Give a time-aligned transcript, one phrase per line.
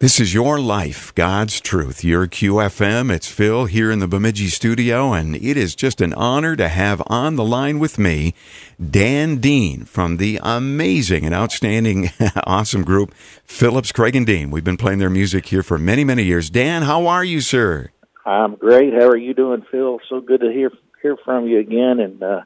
[0.00, 2.04] This is your life, God's truth.
[2.04, 3.12] Your QFM.
[3.12, 7.02] It's Phil here in the Bemidji studio, and it is just an honor to have
[7.08, 8.32] on the line with me
[8.80, 12.10] Dan Dean from the amazing and outstanding,
[12.46, 14.52] awesome group Phillips Craig and Dean.
[14.52, 16.48] We've been playing their music here for many, many years.
[16.48, 17.90] Dan, how are you, sir?
[18.24, 18.92] I'm great.
[18.92, 19.98] How are you doing, Phil?
[20.08, 20.70] So good to hear
[21.02, 22.42] hear from you again, and uh,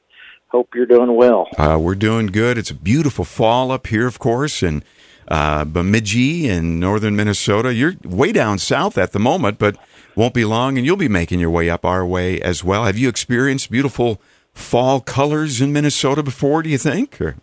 [0.48, 1.48] hope you're doing well.
[1.58, 2.56] Uh, we're doing good.
[2.56, 4.82] It's a beautiful fall up here, of course, and
[5.28, 7.74] uh, Bemidji in northern Minnesota.
[7.74, 9.76] You're way down south at the moment, but
[10.16, 12.84] won't be long, and you'll be making your way up our way as well.
[12.84, 14.20] Have you experienced beautiful
[14.52, 16.62] fall colors in Minnesota before?
[16.62, 17.20] Do you think?
[17.20, 17.36] Or?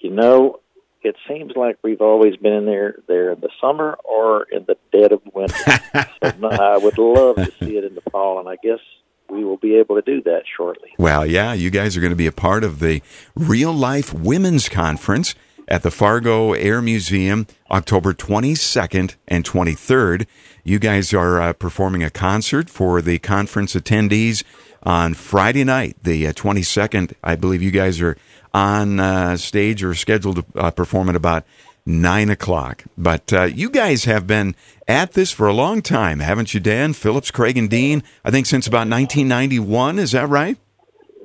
[0.00, 0.60] You know,
[1.02, 4.76] it seems like we've always been in there there in the summer or in the
[4.92, 5.54] dead of winter.
[5.94, 8.80] so I would love to see it in the fall, and I guess
[9.28, 10.90] we will be able to do that shortly.
[10.98, 13.02] Well, yeah, you guys are going to be a part of the
[13.34, 15.34] Real Life Women's Conference
[15.68, 20.26] at the Fargo Air Museum October 22nd and 23rd.
[20.64, 24.44] You guys are uh, performing a concert for the conference attendees
[24.82, 27.14] on Friday night, the uh, 22nd.
[27.22, 28.16] I believe you guys are
[28.52, 31.44] on uh, stage or scheduled to uh, perform at about
[31.86, 32.84] nine o'clock.
[32.96, 34.54] But uh, you guys have been
[34.86, 36.92] at this for a long time, haven't you, Dan?
[36.92, 39.98] Phillips, Craig, and Dean, I think since about 1991.
[39.98, 40.58] Is that right?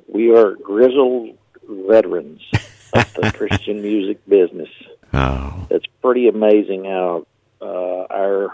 [0.08, 2.42] We are grizzled veterans
[2.98, 4.70] of the Christian music business.
[5.14, 5.68] Oh.
[5.70, 7.26] It's pretty amazing how
[7.62, 7.66] uh,
[8.10, 8.54] our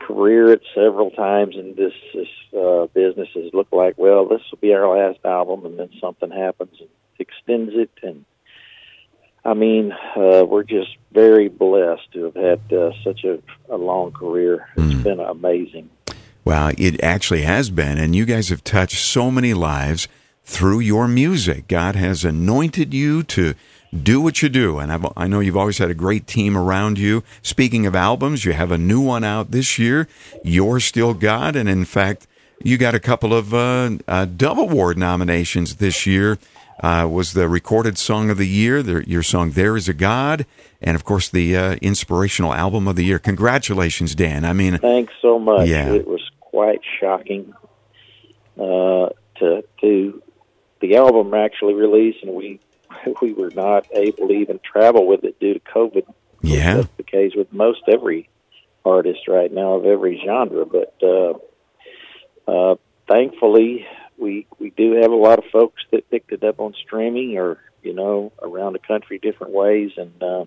[0.00, 4.58] career at several times in this, this uh, business has looked like, well, this will
[4.60, 7.90] be our last album, and then something happens and extends it.
[8.02, 8.24] And
[9.44, 14.12] I mean, uh, we're just very blessed to have had uh, such a, a long
[14.12, 14.68] career.
[14.76, 15.02] It's Mm.
[15.04, 15.90] been amazing.
[16.44, 20.08] Wow, it actually has been, and you guys have touched so many lives
[20.44, 21.68] through your music.
[21.68, 23.54] God has anointed you to
[23.94, 26.98] do what you do, and I've, I know you've always had a great team around
[26.98, 27.22] you.
[27.42, 30.08] Speaking of albums, you have a new one out this year.
[30.42, 32.26] You're still God, and in fact,
[32.64, 36.38] you got a couple of uh, uh, Dove Award nominations this year.
[36.82, 40.46] Uh, was the recorded song of the year, the, your song "There Is a God,"
[40.80, 43.20] and of course the uh, inspirational album of the year.
[43.20, 44.44] Congratulations, Dan!
[44.44, 45.68] I mean, Thanks so much.
[45.68, 45.92] Yeah.
[45.92, 47.52] It was quite shocking
[48.58, 50.22] uh, to to
[50.82, 52.60] the album actually released, and we
[53.22, 56.04] we were not able to even travel with it due to COVID.
[56.42, 58.28] yeah, That's the case with most every
[58.84, 60.66] artist right now of every genre.
[60.66, 61.34] But uh,
[62.46, 62.74] uh,
[63.08, 63.86] thankfully,
[64.18, 67.58] we we do have a lot of folks that picked it up on streaming or
[67.82, 70.44] you know around the country different ways, and uh,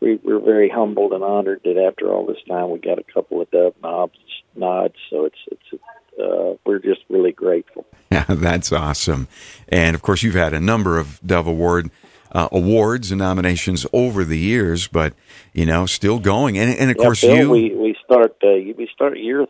[0.00, 3.40] we, we're very humbled and honored that after all this time we got a couple
[3.40, 4.18] of dove nods
[4.54, 4.96] nods.
[5.10, 5.82] So it's it's
[6.20, 7.84] uh, we're just really grateful.
[8.12, 9.26] Yeah, that's awesome.
[9.68, 11.90] And of course, you've had a number of Dove Award
[12.30, 15.14] uh, awards and nominations over the years, but
[15.54, 16.58] you know, still going.
[16.58, 17.50] And, and of Yeah, course, Bill, you.
[17.50, 19.46] we we start uh, we start year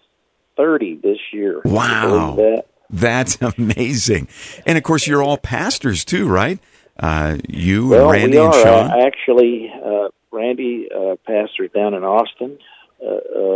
[0.57, 1.61] thirty this year.
[1.65, 2.37] Wow.
[2.37, 2.67] that?
[2.89, 4.29] that's amazing.
[4.65, 6.61] And of course, you're all pastors too, right?
[7.01, 8.91] Uh, you Well, and Randy we and Sean.
[8.93, 9.73] uh, actually.
[9.85, 12.59] Uh, Randy, uh, pastor down in Austin,
[13.05, 13.07] uh,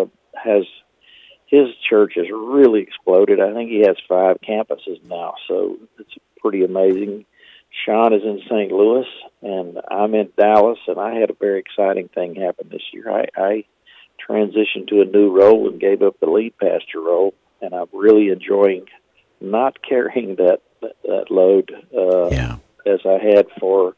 [0.02, 0.64] uh, has
[1.46, 3.40] his church has really exploded.
[3.40, 7.24] I think he has five campuses now, so it's pretty amazing.
[7.84, 8.72] Sean is in St.
[8.72, 9.06] Louis,
[9.42, 13.10] and I'm in Dallas, and I had a very exciting thing happen this year.
[13.10, 13.64] I, I
[14.28, 18.28] transitioned to a new role and gave up the lead pastor role, and I'm really
[18.28, 18.86] enjoying
[19.40, 22.56] not carrying that that, load uh, yeah.
[22.86, 23.94] as I had for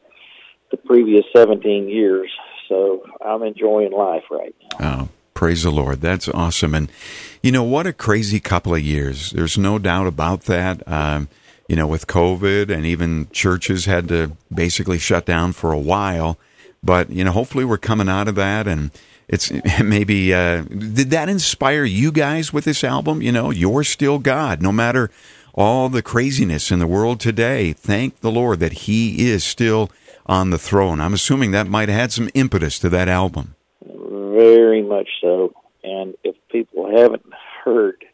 [0.71, 2.31] the previous 17 years.
[2.67, 4.98] So I'm enjoying life right now.
[4.98, 4.98] Oh,
[5.39, 6.01] praise the Lord.
[6.01, 6.75] That's awesome.
[6.75, 6.91] And,
[7.41, 9.31] you know, what a crazy couple of years.
[9.31, 10.85] There's no doubt about that.
[10.85, 11.29] Um,
[11.69, 16.37] you know, with COVID and even churches had to basically shut down for a while.
[16.83, 18.91] But, you know, hopefully we're coming out of that and
[19.29, 19.49] it's
[19.81, 23.21] maybe, uh, did that inspire you guys with this album?
[23.21, 25.09] You know, you're still God, no matter
[25.53, 27.71] all the craziness in the world today.
[27.71, 29.89] Thank the Lord that He is still
[30.25, 30.99] on the throne.
[30.99, 33.55] I'm assuming that might have had some impetus to that album.
[34.39, 35.53] Very much so.
[35.83, 37.25] And if people haven't
[37.63, 38.05] heard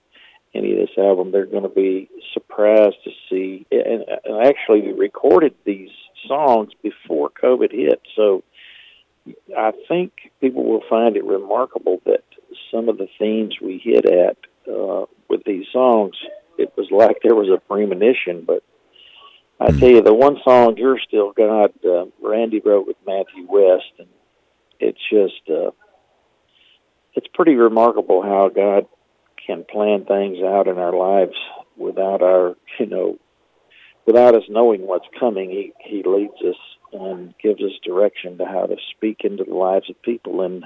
[0.56, 3.68] any of this album, they're going to be surprised to see.
[3.72, 5.90] And, and actually, we recorded these
[6.28, 8.02] songs before COVID hit.
[8.16, 8.44] So
[9.56, 12.24] I think people will find it remarkable that
[12.72, 16.16] some of the themes we hit at uh, with these songs,
[16.58, 18.46] it was like there was a premonition.
[18.48, 18.64] But
[19.60, 23.94] I tell you, the one song, You're Still God, uh, Randy wrote with Matthew West.
[24.00, 24.08] And
[24.80, 25.72] it's just, uh,
[27.16, 28.88] it's pretty remarkable how God
[29.46, 31.36] can plan things out in our lives
[31.78, 33.18] without our, you know,
[34.06, 35.50] without us knowing what's coming.
[35.50, 36.56] He he leads us
[36.94, 40.64] and gives us direction to how to speak into the lives of people, and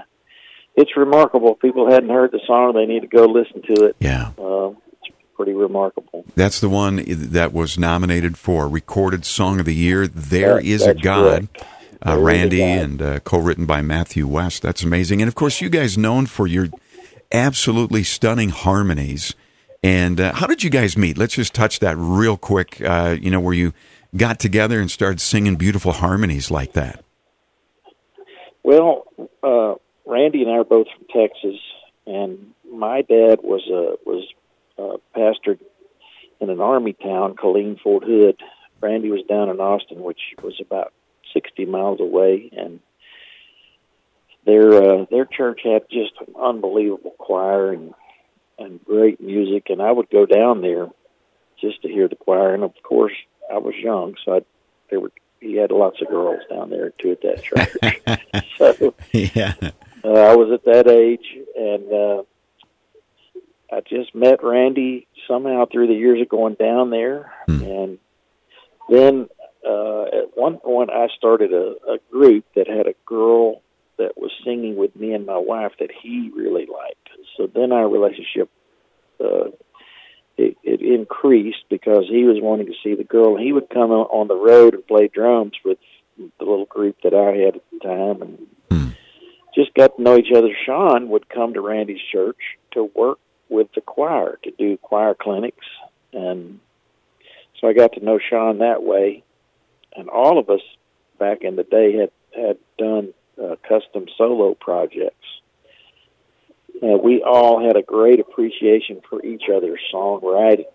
[0.75, 1.53] it's remarkable.
[1.53, 3.95] If people hadn't heard the song, they need to go listen to it.
[3.99, 4.31] Yeah.
[4.37, 6.23] Uh, it's pretty remarkable.
[6.35, 10.07] That's the one that was nominated for Recorded Song of the Year.
[10.07, 11.49] There That- is a God.
[11.53, 11.65] correct.
[12.01, 14.61] Uh, There is a Randy and uh, co-written by Matthew West.
[14.61, 15.21] That's amazing.
[15.21, 16.67] And of course, you guys known for your
[17.31, 19.35] absolutely stunning harmonies.
[19.83, 21.17] And uh, how did you guys meet?
[21.17, 22.81] Let's just touch that real quick.
[22.81, 23.73] Uh, you know, where you
[24.15, 27.03] got together and started singing beautiful harmonies like that.
[28.63, 29.05] Well,
[29.43, 29.75] uh,
[30.05, 31.59] Randy and I are both from Texas,
[32.05, 34.27] and my dad was a was
[34.77, 35.59] uh, pastored
[36.41, 38.37] in an army town, Killeen Fort Hood.
[38.81, 40.93] Randy was down in Austin, which was about
[41.33, 42.79] sixty miles away, and
[44.45, 47.93] their uh, their church had just an unbelievable choir and
[48.57, 49.67] and great music.
[49.69, 50.87] And I would go down there
[51.61, 53.13] just to hear the choir, and of course
[53.51, 54.41] I was young, so I,
[54.89, 55.11] there were
[55.41, 58.47] he had lots of girls down there too at that church.
[58.57, 59.53] so yeah.
[60.03, 61.25] uh, I was at that age,
[61.57, 62.23] and uh,
[63.71, 67.61] I just met Randy somehow through the years of going down there, Hmm.
[67.63, 67.97] and
[68.89, 69.29] then
[69.65, 73.61] uh, at one point I started a, a group that had a girl
[73.97, 77.09] that was singing with me and my wife that he really liked.
[77.35, 78.49] So then our relationship
[79.19, 79.49] uh,
[80.37, 83.35] it, it increased because he was wanting to see the girl.
[83.35, 85.77] He would come on- the road and play drums with
[86.17, 88.89] the little group that I had at the time, and Hmm.
[89.55, 90.55] just got to know each other.
[90.65, 92.37] Sean would come to Randy's church
[92.71, 93.19] to work
[93.49, 95.65] with the choir to do choir clinics,
[96.13, 96.59] and
[97.59, 99.23] so I got to know Sean that way.
[99.99, 100.61] And all of us
[101.19, 105.15] back in the day had had done uh, custom solo projects.
[106.81, 110.65] Uh, we all had a great appreciation for each other's songwriting,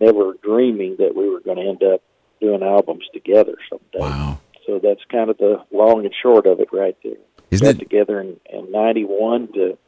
[0.00, 2.02] never dreaming that we were going to end up
[2.40, 3.98] doing albums together someday.
[4.00, 4.40] Wow.
[4.66, 7.16] So that's kind of the long and short of it right there
[7.50, 7.78] Isn't got it?
[7.78, 9.78] together in, in '91 to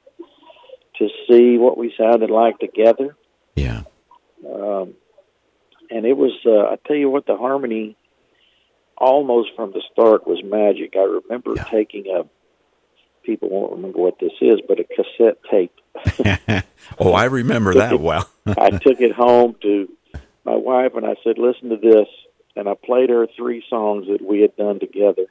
[0.98, 3.14] to see what we sounded like together,
[3.54, 3.82] Yeah.
[4.50, 4.94] um,
[5.90, 6.32] and it was.
[6.46, 7.96] Uh, I tell you what, the harmony
[8.98, 10.94] almost from the start was magic.
[10.96, 11.64] I remember Yeah.
[11.64, 12.24] taking a.
[13.22, 15.72] People won't remember what this is, but a cassette tape.
[17.00, 18.28] oh, I remember that well.
[18.46, 19.88] I took it home to
[20.44, 22.06] my wife and I said, "Listen to this,"
[22.54, 25.26] and I played her three songs that we had done together.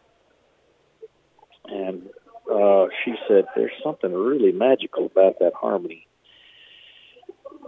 [1.66, 2.10] And
[2.52, 6.08] uh, she said, "There's something really magical about that harmony."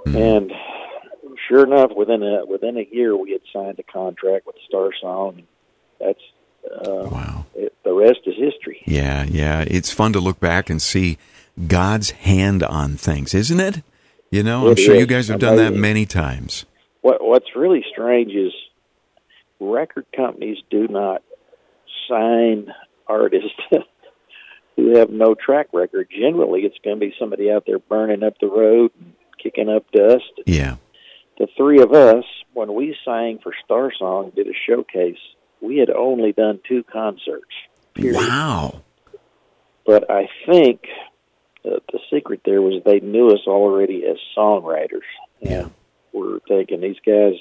[0.06, 0.52] And
[1.48, 5.44] sure enough, within a within a year, we had signed a contract with Star Song.
[6.00, 6.20] That's
[6.66, 7.46] uh, wow.
[7.56, 8.82] it, the rest is history.
[8.86, 9.64] Yeah, yeah.
[9.68, 11.18] It's fun to look back and see
[11.68, 13.84] God's hand on things, isn't it?
[14.30, 16.66] You know, I'm It sure you guys have done that many times.
[17.02, 18.54] What What's really strange is
[19.60, 21.24] record companies do not
[22.10, 22.74] sign
[23.08, 23.50] artists
[24.76, 26.10] who have no track record.
[26.12, 28.92] Generally, it's going to be somebody out there burning up the road
[29.42, 30.32] kicking up dust.
[30.46, 30.76] Yeah.
[31.38, 35.18] The three of us, when we sang for Star Song, did a showcase.
[35.62, 37.46] We had only done two concerts.
[37.94, 38.16] Period.
[38.16, 38.82] Wow.
[39.86, 40.82] But I think
[41.66, 45.08] uh, the secret there was they knew us already as songwriters.
[45.40, 45.70] Yeah.
[46.14, 47.34] We're thinking these guys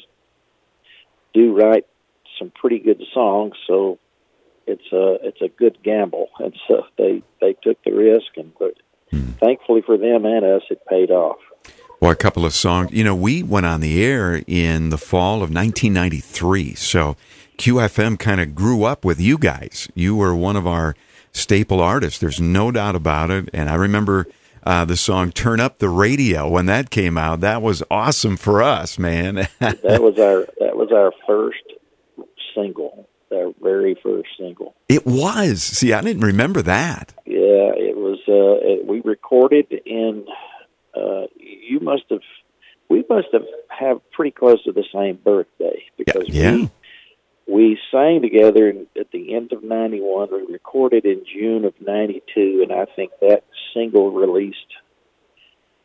[1.35, 1.87] do write
[2.39, 3.99] some pretty good songs, so
[4.67, 6.29] it's a it's a good gamble.
[6.39, 8.75] And so they they took the risk, and but
[9.11, 9.31] Hmm.
[9.39, 11.39] thankfully for them and us, it paid off.
[12.01, 12.91] Well, a couple of songs.
[12.93, 16.75] You know, we went on the air in the fall of 1993.
[16.75, 17.17] So
[17.59, 19.89] QFM kind of grew up with you guys.
[19.95, 20.95] You were one of our
[21.33, 22.19] staple artists.
[22.19, 23.49] There's no doubt about it.
[23.53, 24.27] And I remember
[24.65, 27.41] uh, the song Turn Up the Radio when that came out.
[27.41, 29.49] That was awesome for us, man.
[29.61, 31.63] That was our that was our first
[32.55, 34.75] single, our very first single.
[34.89, 35.63] it was.
[35.63, 37.13] See, I didn't remember that.
[37.27, 38.19] Yeah, it was.
[38.29, 40.27] Uh, it, we recorded in.
[40.95, 42.21] Uh, you must have.
[42.89, 46.55] We must have have pretty close to the same birthday because Yeah.
[46.57, 46.71] we
[47.47, 50.29] we sang together at the end of '91.
[50.33, 54.59] We recorded in June of '92, and I think that single released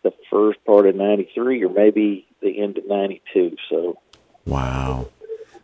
[0.03, 3.55] the first part of '93, or maybe the end of '92.
[3.69, 3.97] So
[4.45, 5.07] Wow.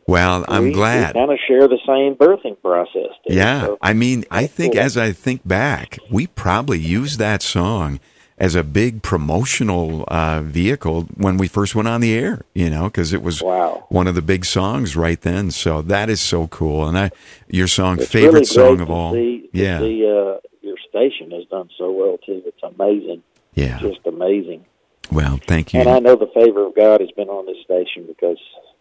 [0.06, 1.16] Well, I'm we, glad.
[1.16, 3.12] we kind of share the same birthing process.
[3.28, 3.36] There.
[3.38, 4.82] Yeah, So- I mean, I think cool.
[4.84, 8.00] as I think back, we probably used that song
[8.40, 12.42] as a big promotional uh, vehicle when we first went on the air.
[12.54, 13.86] You know, because it was Wow.
[13.90, 15.52] one of the big songs right then.
[15.52, 17.12] So that is so cool, and I,
[17.50, 19.14] your song, It's favorite really song of all.
[19.14, 22.42] See, yeah, see, uh, your station has done so well too.
[22.46, 23.24] It's amazing,
[23.56, 23.80] yeah.
[23.80, 24.66] just amazing.
[25.12, 25.80] Well, thank you.
[25.80, 28.38] And I know the favor of God has been on this station because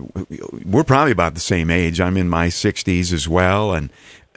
[0.64, 2.00] we're probably about the same age.
[2.00, 3.90] I'm in my 60s as well, and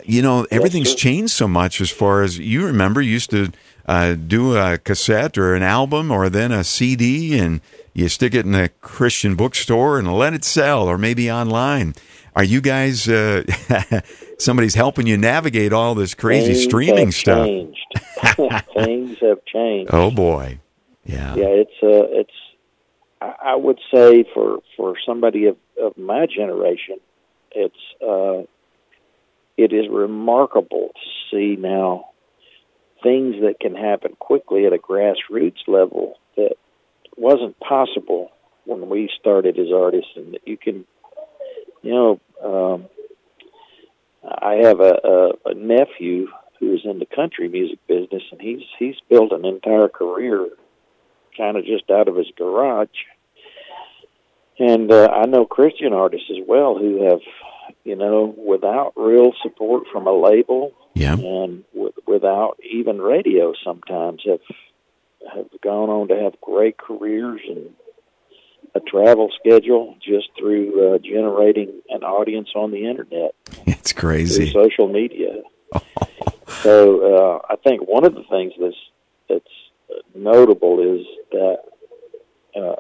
[0.05, 3.51] you know, everything's changed so much as far as you remember, you used to
[3.85, 7.61] uh, do a cassette or an album or then a CD and
[7.93, 11.93] you stick it in a Christian bookstore and let it sell or maybe online.
[12.35, 13.43] Are you guys, uh,
[14.39, 17.45] somebody's helping you navigate all this crazy Things streaming have stuff?
[17.45, 17.85] Changed.
[18.73, 19.91] Things have changed.
[19.93, 20.59] Oh boy.
[21.05, 21.35] Yeah.
[21.35, 22.31] Yeah, it's uh, it's.
[23.21, 26.97] I I would say for for somebody of, of my generation,
[27.51, 28.43] it's uh,
[29.57, 32.09] it is remarkable to see now
[33.01, 36.55] things that can happen quickly at a grassroots level that
[37.17, 38.31] wasn't possible
[38.65, 40.85] when we started as artists, and that you can,
[41.81, 42.85] you know, um,
[44.23, 46.27] I have a, a, a nephew
[46.59, 50.49] who is in the country music business, and he's he's built an entire career
[51.37, 52.87] kind of just out of his garage.
[54.59, 57.19] And uh, I know Christian artists as well who have,
[57.83, 61.13] you know, without real support from a label Yeah.
[61.13, 64.39] and w- without even radio, sometimes have
[65.33, 67.69] have gone on to have great careers and
[68.75, 73.33] a travel schedule just through uh, generating an audience on the internet
[73.67, 74.51] It's crazy.
[74.51, 75.41] social media.
[76.63, 78.75] so uh, I think one of the things that's
[79.29, 79.55] that's
[80.15, 81.57] notable is that
[82.55, 82.75] uh,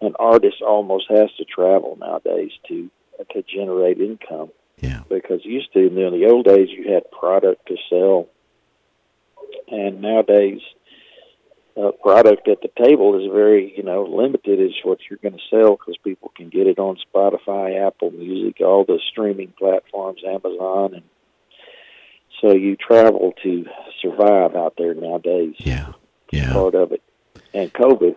[0.00, 2.90] an artist almost has to travel nowadays to
[3.32, 5.02] to generate income Yeah.
[5.08, 8.28] because used to in the old days you had product to sell,
[9.68, 10.60] and nowadays
[11.76, 15.48] uh, product at the table is very you know limited as what you're going to
[15.50, 20.94] sell because people can get it on Spotify, Apple Music, all the streaming platforms, Amazon,
[20.94, 21.02] and
[22.40, 23.66] so you travel to
[24.00, 25.54] survive out there nowadays.
[25.58, 25.92] Yeah.
[26.32, 26.52] Yeah.
[26.52, 27.02] Part of it,
[27.54, 28.16] and COVID,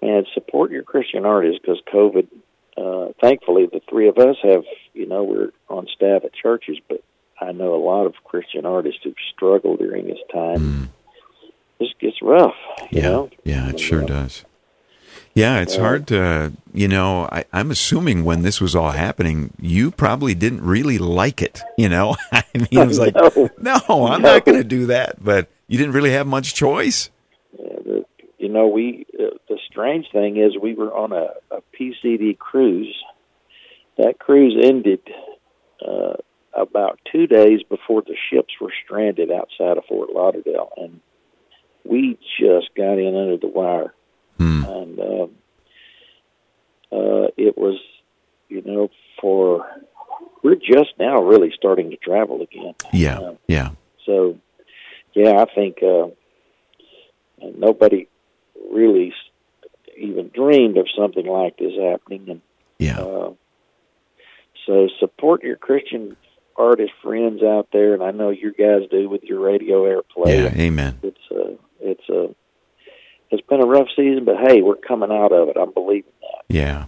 [0.00, 2.28] and support your Christian artists because COVID.
[2.80, 7.02] Uh, thankfully, the three of us have, you know, we're on staff at churches, but
[7.40, 10.90] I know a lot of Christian artists who've struggled during this time.
[11.78, 12.54] This gets rough,
[12.90, 13.02] you Mm.
[13.02, 13.30] Yeah, know.
[13.44, 14.44] yeah, it sure does.
[15.34, 19.52] Yeah, it's Uh, hard to, you know, I, I'm assuming when this was all happening,
[19.60, 22.16] you probably didn't really like it, you know?
[22.32, 23.50] I mean, it was like, No.
[23.60, 27.10] no, I'm not going to do that, but you didn't really have much choice.
[27.58, 28.04] Yeah, the,
[28.38, 29.06] you know, we
[29.80, 32.94] strange thing is we were on a, a PCD cruise.
[33.96, 35.00] That cruise ended
[35.86, 36.14] uh,
[36.54, 41.00] about two days before the ships were stranded outside of Fort Lauderdale, and
[41.84, 43.94] we just got in under the wire.
[44.36, 44.64] Hmm.
[44.64, 45.26] And uh,
[46.92, 47.78] uh, it was,
[48.48, 49.66] you know, for
[50.42, 52.74] we're just now really starting to travel again.
[52.92, 53.70] Yeah, Um, yeah,
[54.06, 54.38] so,
[55.14, 56.08] yeah, I think uh,
[57.56, 58.08] nobody
[58.72, 59.12] really
[60.00, 62.40] even dreamed of something like this happening, and
[62.78, 63.32] yeah, uh,
[64.66, 66.16] so support your Christian
[66.56, 70.44] artist friends out there, and I know you guys do with your radio airplay.
[70.44, 70.98] yeah, amen.
[71.02, 72.34] It's uh, it's a
[73.30, 75.56] it's been a rough season, but hey, we're coming out of it.
[75.56, 76.44] I'm believing that.
[76.48, 76.86] Yeah.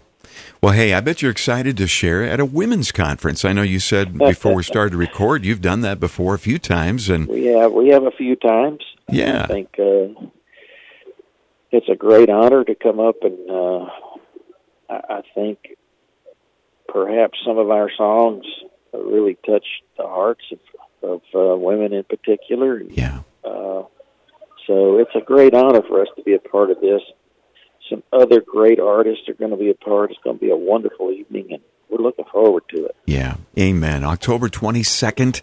[0.63, 3.45] Well, hey, I bet you're excited to share at a women's conference.
[3.45, 6.59] I know you said before we started to record, you've done that before a few
[6.59, 8.81] times, and We have we have a few times.
[9.09, 9.43] Yeah.
[9.43, 10.09] I think uh,
[11.73, 13.87] it's a great honor to come up and uh,
[14.89, 15.59] I, I think
[16.89, 18.45] perhaps some of our songs
[18.93, 19.65] really touch
[19.97, 20.59] the hearts of,
[21.03, 22.81] of uh, women in particular.
[22.83, 23.85] yeah, Uh,
[24.67, 27.01] so it's a great honor for us to be a part of this.
[27.91, 30.11] Some other great artists are going to be a part.
[30.11, 32.97] It's going to be a wonderful evening, and we're looking forward to it.
[33.07, 34.05] Yeah, amen.
[34.05, 35.43] October 22nd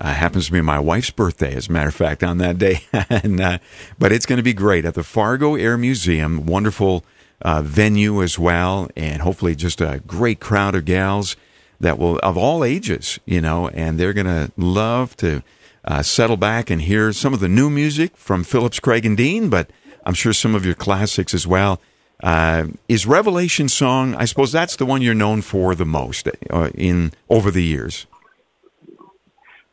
[0.00, 2.80] uh, happens to be my wife's birthday, as a matter of fact, on that day.
[3.10, 3.58] and, uh,
[3.98, 6.46] but it's going to be great at the Fargo Air Museum.
[6.46, 7.04] Wonderful
[7.42, 11.36] uh, venue as well, and hopefully just a great crowd of gals
[11.80, 15.42] that will, of all ages, you know, and they're going to love to
[15.84, 19.50] uh, settle back and hear some of the new music from Phillips, Craig, and Dean,
[19.50, 19.70] but
[20.04, 21.80] I'm sure some of your classics as well.
[22.22, 24.14] Uh, is Revelation Song?
[24.14, 28.06] I suppose that's the one you're known for the most uh, in over the years.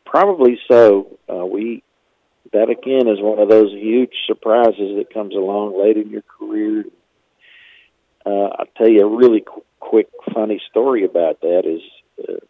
[0.08, 1.18] Probably so.
[1.28, 1.82] Uh, we
[2.54, 6.84] that again is one of those huge surprises that comes along late in your career.
[8.24, 11.82] Uh, I'll tell you a really qu- quick, funny story about that is
[12.26, 12.40] uh,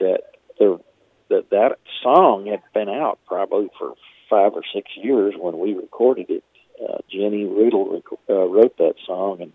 [0.00, 0.20] that
[0.58, 0.80] the
[1.28, 3.92] that that song had been out probably for
[4.30, 6.44] five or six years when we recorded it.
[6.82, 9.52] Uh, Jennie Riddle rec- uh, wrote that song, and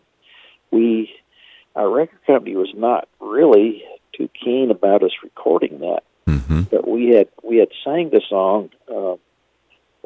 [0.69, 1.09] we,
[1.75, 3.83] our record company, was not really
[4.15, 6.03] too keen about us recording that.
[6.51, 6.75] Mm-hmm.
[6.75, 9.15] But we had we had sang the song uh,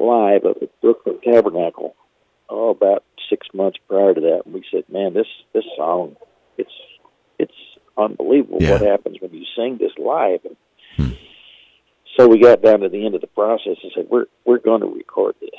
[0.02, 1.94] live at the Brooklyn Tabernacle
[2.48, 6.16] oh about six months prior to that, and we said, "Man, this this song,
[6.56, 6.70] it's
[7.38, 7.52] it's
[7.98, 8.72] unbelievable Yeah.
[8.72, 10.56] what happens when you sing this live." And
[10.96, 11.14] Hmm.
[12.16, 14.80] so we got down to the end of the process and said, "We're we're going
[14.82, 15.50] to record this.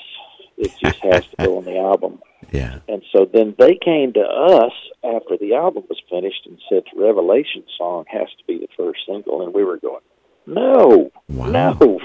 [0.57, 2.21] It just has to go on the album."
[2.53, 2.79] Yeah.
[2.87, 4.71] And so then they came to us
[5.03, 9.41] after the album was finished and said, "Revelation song has to be the first single,"
[9.41, 9.99] and we were going,
[10.47, 11.73] "No, Wow.
[11.79, 11.99] no,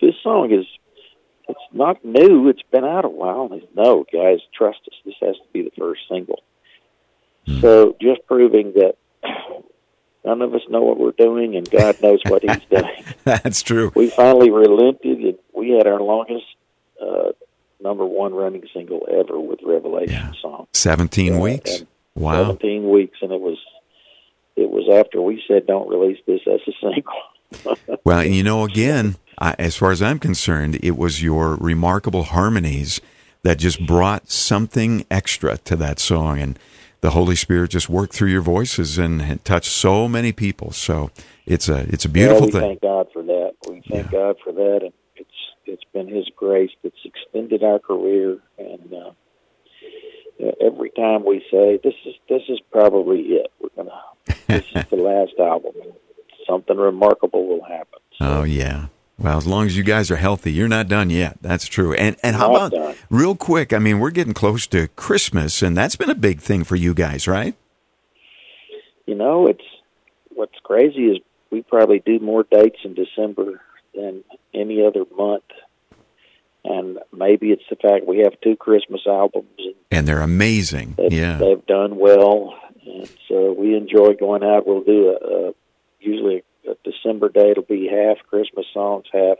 [0.00, 0.66] this song is."
[1.48, 2.48] It's not new.
[2.48, 3.42] It's been out a while.
[3.42, 4.94] And they said, no, guys, trust us.
[5.04, 6.38] This has to be the first single.
[7.46, 7.60] Hmm.
[7.60, 8.94] So just proving that
[10.24, 13.04] none of us know what we're doing, and God knows what He's doing.
[13.24, 13.90] That's true.
[13.94, 16.46] We finally relented, and we had our longest
[17.04, 17.32] uh,
[17.82, 20.32] number one running single ever with Revelation Yeah.
[20.40, 20.68] song.
[20.72, 21.80] 17 Yeah, weeks.
[21.80, 22.44] and Wow.
[22.44, 23.58] 17 weeks, and it was
[24.56, 27.12] it was after we said don't release this as a single.
[28.04, 32.24] Well, and you know, again, I, as far as I'm concerned, it was your remarkable
[32.24, 33.00] harmonies
[33.42, 36.58] that just brought something extra to that song, and
[37.00, 40.70] the Holy Spirit just worked through your voices and, touched so many people.
[40.70, 41.10] So
[41.46, 42.60] it's a it's a beautiful yeah, we thing.
[42.60, 43.52] thank God for that.
[43.68, 44.12] We thank Yeah.
[44.12, 45.30] God for that, and it's
[45.66, 48.38] it's been His grace that's extended our career.
[48.58, 49.10] And uh,
[50.44, 54.00] uh, every time we say this is this is probably it, we're gonna
[54.46, 55.72] this is the last album.
[56.48, 57.98] Something remarkable will happen.
[58.18, 58.86] So, Oh yeah.
[59.18, 61.36] Well, as long as you guys are healthy, you're not done yet.
[61.42, 61.92] That's true.
[61.94, 62.94] And and how Not about done.
[63.10, 63.72] real quick?
[63.72, 66.94] I mean, we're getting close to Christmas, and that's been a big thing for you
[66.94, 67.54] guys, right?
[69.06, 69.64] you know, it's
[70.30, 71.18] what's crazy is
[71.50, 73.60] we probably do more dates in December
[73.94, 74.22] than
[74.54, 75.42] any other month.
[76.64, 80.94] And maybe it's the fact we have two Christmas albums and And they're amazing.
[80.96, 81.38] They've, Yeah.
[81.38, 82.54] they've done well,
[82.86, 84.66] and so we enjoy going out.
[84.66, 85.52] We'll do a, a
[86.02, 87.50] usually a December day.
[87.50, 89.38] It'll be half Christmas songs, half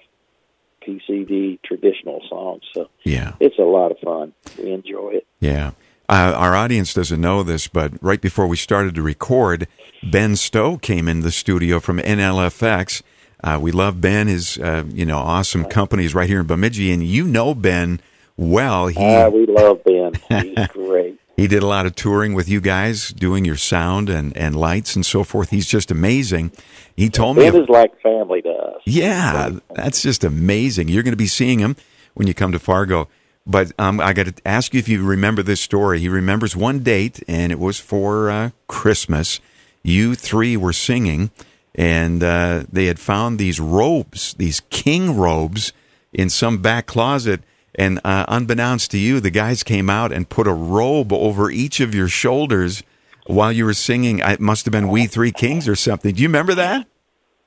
[0.87, 2.63] PCD traditional songs.
[2.75, 3.33] So Yeah.
[3.41, 4.33] it's a lot of fun.
[4.59, 5.27] We enjoy it.
[5.41, 5.73] Yeah.
[6.09, 9.67] Uh, our audience doesn't know this, but right before we started to record,
[10.03, 13.03] Ben Stowe came in the studio from NLFX.
[13.45, 14.27] Uh, we love Ben.
[14.27, 18.01] His, uh, you know, awesome companies right here in Bemidji, and you know Ben
[18.37, 18.89] well.
[18.89, 20.13] He Ah, we love Ben.
[20.43, 21.19] He's great.
[21.43, 24.95] He did a lot of touring with you guys, doing your sound and, and lights
[24.95, 25.51] and so forth.
[25.51, 26.53] He's just amazing.
[26.95, 28.81] He told me, It is like family to us.
[28.87, 30.87] yeah, that's just amazing.
[30.87, 31.75] You're going to be seeing him
[32.15, 33.09] when you come to Fargo.
[33.45, 35.99] But um, I got to ask you if you remember this story.
[35.99, 39.41] He remembers one date, and it was for uh, Christmas.
[39.83, 41.33] You three were singing,
[41.75, 45.73] and uh, they had found these robes, these king robes,
[46.13, 47.41] in some back closet.
[47.75, 51.81] And uh, unbeknownst to you, the guys came out and put a robe over each
[51.81, 52.83] of your shoulders
[53.27, 54.19] while you were singing.
[54.19, 56.15] It must have been "We Three Kings" or something.
[56.15, 56.87] Do you remember that?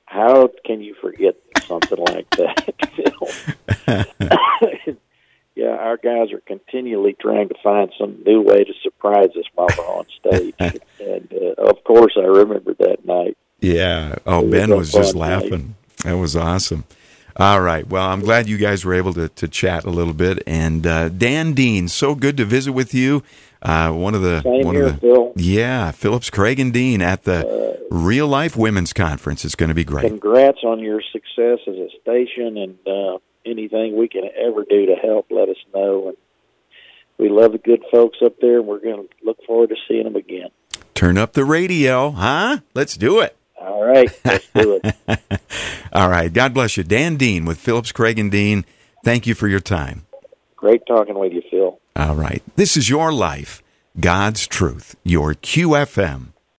[0.06, 1.36] How can you forget
[1.66, 2.74] something like that,
[5.56, 9.68] yeah, our guys are continually trying to find some new way to surprise us while
[9.78, 10.56] we're on stage.
[11.00, 13.38] and uh, of course, I remember that night.
[13.60, 14.16] Yeah.
[14.26, 15.42] Oh, was Ben was just fun night.
[15.44, 15.76] laughing.
[16.04, 16.86] That was awesome.
[17.38, 17.86] All right.
[17.86, 20.42] Well, I'm glad you guys were able to, to chat a little bit.
[20.48, 23.24] And uh, Dan Dean, so good to visit with you.
[23.62, 25.34] Uh, one of the Same one here, of the Phil.
[25.36, 29.44] yeah, Phillips Craig and Dean at the Real Life Women's Conference.
[29.44, 30.08] It's going to be great.
[30.08, 34.96] Congrats on your success as a station, and uh, anything we can ever do to
[34.96, 36.10] help, let us know.
[36.10, 36.18] And
[37.18, 40.04] we love the good folks up there, and we're going to look forward to seeing
[40.04, 40.50] them again.
[40.94, 42.60] Turn up the radio, huh?
[42.74, 43.36] Let's do it.
[43.66, 44.96] All right, let's do it.
[45.94, 46.32] All right.
[46.32, 48.66] God bless you, Dan Dean with Phillips Craig and Dean.
[49.04, 50.06] Thank you for your time.
[50.56, 51.80] Great talking with you, Phil.
[51.96, 52.44] All right.
[52.56, 53.64] This is your life,
[54.00, 56.35] God's truth, your QFM